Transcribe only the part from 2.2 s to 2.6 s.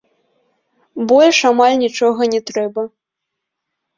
не